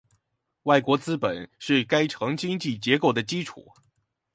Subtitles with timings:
[0.63, 3.63] 外國資本是該城經濟結構的基礎